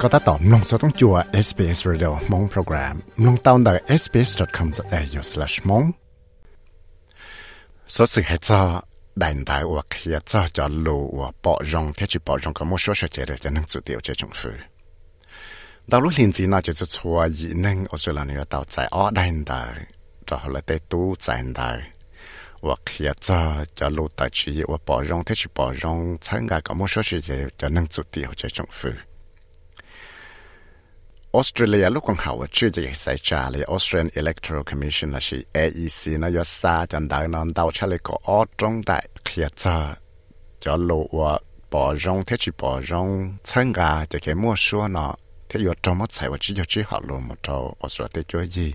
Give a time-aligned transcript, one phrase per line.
[0.00, 1.14] ก็ตัดต่อมลงสต้องจัว
[1.46, 5.86] SBS Radio มงโปรแกรมลงตาวน์ได้ sbs.com.au/mong
[7.94, 8.60] สดสื่อให้จ้า
[9.16, 12.80] đại đại và khi cho cho lù và bỏ rong thế chỉ bỏ rong có một
[12.80, 14.50] số sự chế cho nên chủ điều chế trong phu
[15.86, 18.64] đầu lúc liền gì nó chỉ cho chua gì nên ở chỗ là người tàu
[18.64, 19.74] chạy ở đại đại
[20.26, 21.78] cho họ lại tới tu chạy đại
[22.60, 26.88] và khi cho cho lù tại chỉ và bỏ rong thế chỉ bỏ rong参加có một
[26.90, 27.46] số sự chế
[28.52, 28.64] cho
[31.33, 39.77] Nên chủ điều chế trong phu Australia ลูกของเขาชื่อจะใส่จาเลย Australian Electoral Commission นะสิ AEC นะยศซาจันดานอนดาวชะเลยก็ออตรงได้เคลียจะ
[40.63, 41.31] จะรู้ว่า
[41.71, 43.07] ปอจงเทชิปอจง
[43.49, 43.79] 参加
[44.11, 45.11] จะแค่มั่วชัวเนาะ
[45.49, 48.67] ที่อยู่ตรงมั่วใส่ว่าจีจะจีหัดลงมาเจ้าออสเตรเลียจ้ยยี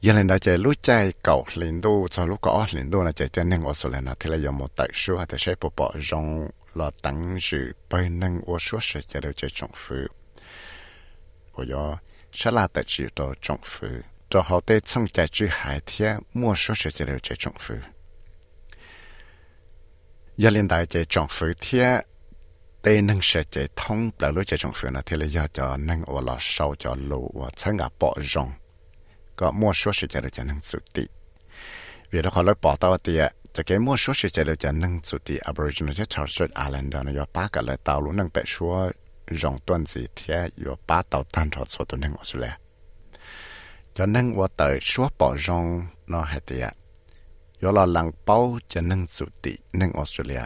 [0.00, 3.12] giờ lần đầu chơi lúc chơi cầu liền đâu cho lúc có liền đâu là
[3.12, 5.92] chơi cho nâng Australia nó thì là có một tại số để sẽ bộ bỏ
[6.10, 9.95] rong là tăng sự bay năng ô số sẽ chế độ cho trọng phụ
[11.53, 11.97] và do,
[12.31, 13.87] sẽ là tại chỉ đó trọng phụ
[14.29, 17.55] cho họ tê xong chạy chữ hải thiết mua số sẽ chế độ cho trọng
[17.59, 17.75] phụ
[20.37, 21.99] giờ liên đại chạy trọng phụ thiết
[22.81, 25.77] tê năng sẽ chạy thông là lúc chạy trọng phụ là thì là do cho
[25.77, 27.49] năng ô là sau cho lũ
[27.99, 28.51] bỏ rong
[29.35, 31.03] có mua số sẽ chế độ cho năng sự tị.
[32.11, 38.74] Vì đó họ lấy bỏ tao tiệt จะเกมั่วชัวเฉยๆจะนั่งสุดที่ Aboriginal ที่ Torres Strait Islander นะยอป้ากันเลยตาวรู้นั่งไปชัว
[39.40, 42.54] รองต้นสีเทียยอป้าตาวตันทอดสดตัวนั่งออสเตรเลีย
[43.96, 45.64] จะนั่งว่าเตยชัวปอรอง
[46.12, 46.66] นอให้เตีย
[47.62, 48.38] ยอลหลังเป้า
[48.72, 50.42] จะนั่งสุดที่นั่งออสเตรเลีย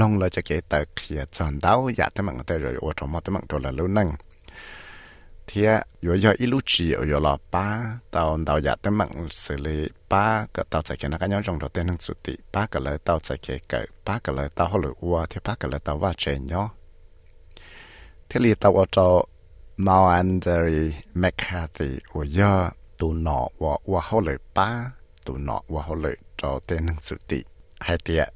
[0.00, 4.08] ลงเลยจะเกเตยเคลียจอนดาวอยากแต่มันเตยเลยว่าทอมอแต่มันตัวละรู้นั่ง
[5.47, 5.65] thì
[6.01, 10.45] yo yo ilu chi yo la ba tao tao ya te mang xử lý ba
[10.53, 12.81] cái tao chạy cái nó cái nhau trong đầu tiên năng suy tị ba cái
[12.81, 15.79] lời tao chạy cái cái ba cái lời tao hồi qua thì ba cái lời
[15.83, 16.69] tao va chè nhau
[18.29, 19.25] thế li tao ở trong
[19.77, 24.91] Mao Andrew McCarthy của yo tu nọ và và hồi lời ba
[25.25, 27.43] tu nọ và hồi lời cho tên năng suy tị
[27.79, 28.29] hay tiệt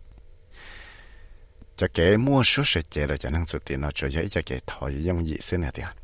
[1.76, 4.42] cho cái mua số sẽ chế rồi cho năng suy tị nó cho dễ cho
[4.46, 6.01] cái thôi dùng gì xí này tiệt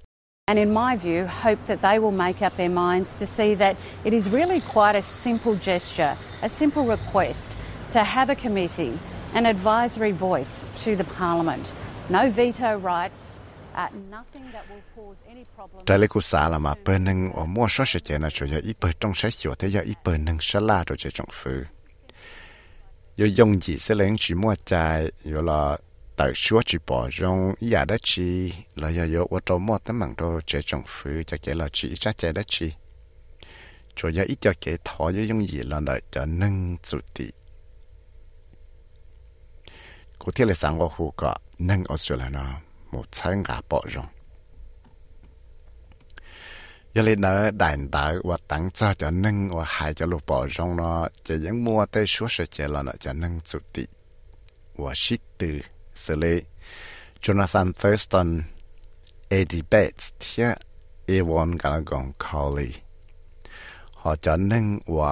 [0.50, 3.76] And in my view, hope that they will make up their minds to see that
[4.06, 7.52] it is really quite a simple gesture, a simple request
[7.92, 8.98] to have a committee,
[9.34, 10.52] an advisory voice
[10.84, 11.74] to the Parliament.
[12.10, 13.36] No veto rights,
[13.76, 15.86] uh, nothing that will cause any problem.
[15.86, 18.46] Trái lấy của xã là mà bên nâng ở mua số sự chế là chủ
[18.46, 21.10] yếu ít bên trong sách hiểu thế giờ ít bên nâng sẽ la rồi chế
[21.14, 21.64] trong phứ.
[23.20, 25.78] Yo dùng gì sẽ lên chỉ mua trái, yo là
[26.18, 28.54] tại số chỉ bỏ trong nhà chi.
[28.76, 31.68] Là giờ yo ở trong một tấm bằng đồ chế trong phứ cho cái là
[31.74, 32.72] chỉ ra chế chi.
[33.96, 37.26] Cho giờ ít cho cái thọ dùng gì là đợi cho nâng chủ tị.
[40.20, 42.62] Cụ thể là sáng ngô hù có nâng Australia nó,
[42.92, 44.06] một 参加 bỏ trong
[46.94, 50.48] giờ lên đó đại đại và tăng cho cho nâng và hai cho lục bỏ
[50.52, 51.08] trong nó.
[51.24, 53.86] Chỉ những mua tới số sự chế là nó cho nâng chủ tị.
[54.76, 55.60] Và shit từ
[56.06, 56.26] สิเล
[57.24, 58.30] จนาธานเทิร์สตัน
[59.30, 60.50] เอดีเบตเทีย
[61.06, 62.70] เอวอนกันกองคอลี
[64.00, 64.66] หอจะนึ่ง
[64.96, 65.12] ว่า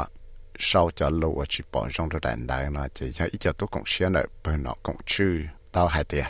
[0.65, 5.33] เศร้าจะรู้ว่าชิปอจงตัวแดนได้นะจะยังอีจะตัวกงเชียนเลยเป็นนอกงชื่อ
[5.73, 6.25] ดาวหายเตีย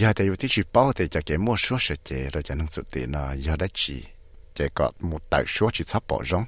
[0.00, 3.96] ยาแต่อยู่ที่ชิปอแต่จะเก็บมั่วชั่วเฉยเราจะนั่งสุดตีนะยาได้จี
[4.56, 6.42] จะกอดมุดแต่ชัวชิซับปอจง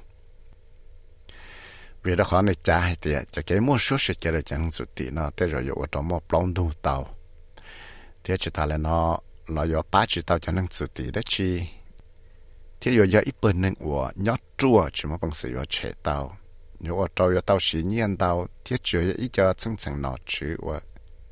[2.03, 4.71] vì đó khó này trả hay thì cho cái mua số sẽ chơi được chẳng
[4.71, 7.15] sụt tí nó tới rồi ở trong một plong đủ tàu.
[8.23, 11.21] Thế chỉ ta là nó nó có ba chỉ tàu cho năng sụt tí đó
[11.25, 11.61] chi.
[12.81, 15.93] Thế rồi giờ ít bên năng của nhót chua chỉ mà bằng sự ở chế
[16.03, 16.37] tàu.
[16.79, 18.47] Nếu ở trong ở tàu xí nhiên tàu.
[18.65, 20.79] Thế chỉ giờ ít cho chân chân nó chứ ở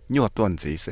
[0.09, 0.91] nhiều tuần gì chứ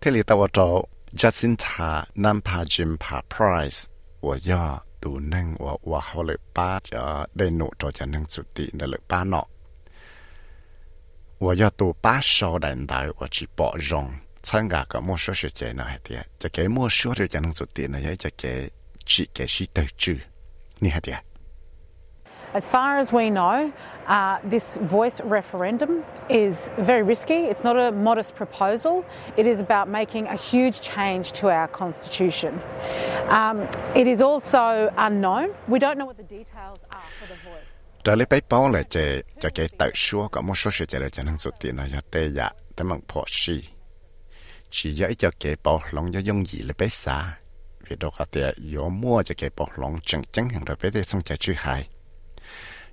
[0.00, 3.88] thế thì tàu ở trong Jacinta Nampa Jimpa Price
[4.20, 6.97] 我要 读能我我好了八叫
[7.37, 9.47] ได้หนูตัวจะ能สุติ的了八เนาะ
[11.39, 14.11] 我要读八少人代我去包容
[14.41, 18.69] 参加个莫说是这那还的，这个莫说的就能做点呢，也这个
[19.05, 20.17] 只个是得住，
[20.79, 21.11] 你还的。
[22.54, 23.72] As far as we know,
[24.06, 27.34] uh, this voice referendum is very risky.
[27.50, 29.04] It's not a modest proposal.
[29.36, 32.60] It is about making a huge change to our constitution.
[33.28, 33.66] Um,
[33.96, 35.52] it is also unknown.
[35.66, 37.64] We don't know what the details are for the voice.
[38.04, 40.98] trở lại bấy bao là chế cho cái tự số có một số sự chế
[40.98, 43.68] là cho năng số tiền là cho tê dạ tê bằng phò xì
[44.70, 47.36] chỉ dễ cho cái bao lòng cho dùng gì là bấy xa
[47.88, 50.90] vì đó có thể có mua cho cái bao lòng chẳng chẳng hàng rồi bấy
[50.90, 51.90] tê xong chạy chữ hai giờ tê dạ bấy chúng ta bao cho bấy chỉ
[51.90, 51.90] bao giờ hết tiệt bên năng một số sự chế là có qua hậu lệ
[51.90, 51.90] lý trả là có sở chế cho lăng tư có sở chế cho đất chi
[51.90, 51.90] thảo số cho trong phủ nó ยัง chỉ xa cái chỉ định đó nó đó
[51.90, 51.93] chỉ lựa ba nọ nó hay tiệt có chủ tàu ua mà nó thiết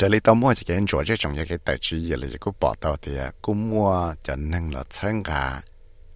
[0.00, 5.62] 这里到末就跟做这种一个特殊业了，一个报道的，古末就能了参加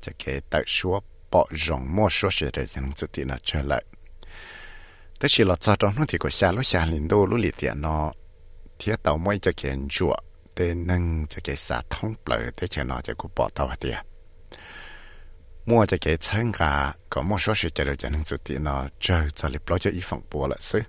[0.00, 0.98] 这个特殊
[1.28, 3.78] 报容末说学的人做的了出来。
[5.18, 8.10] 但是了，早中那提过下路下领导路里点呢，
[8.78, 10.18] 提到末就跟做
[10.54, 13.94] 的能这个啥通不了的，就拿这个报道的。
[15.64, 20.82] 末这个参加，个末说学的人做的呢，这这里不就一份波了是。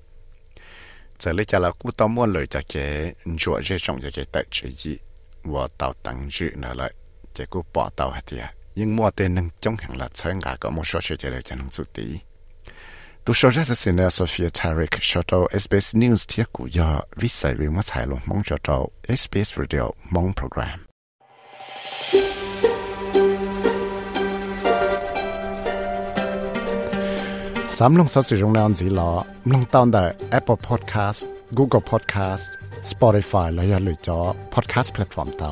[1.19, 4.25] giờ lấy cha là cú tao mua lời cho cái chuột dễ sống cho cái
[4.31, 4.97] tại chơi gì
[5.43, 6.93] và tao tăng dự lại
[7.33, 8.37] chỉ cú bỏ tao hết đi
[8.75, 11.55] nhưng mua tên nâng trong hàng là sáng ngã có một số chuyện chơi cho
[11.55, 12.19] nâng sụt tí
[13.25, 17.31] tu số ra sẽ xin Sophia Tarik cho tao SBS News thiết của do viết
[17.31, 20.84] sai về mất hài luôn mong cho tao SBS Radio mong program.
[27.79, 29.11] สามลงสสิรงนอนสีหลอ
[29.47, 30.05] มลงตอนแต่
[30.37, 31.19] Apple Podcast
[31.57, 32.45] Google Podcast
[32.91, 34.19] Spotify และอย่าลืมจอ
[34.53, 35.51] Podcast Platform เตา